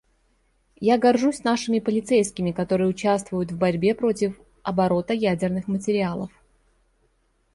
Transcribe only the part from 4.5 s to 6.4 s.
оборота ядерных материалов.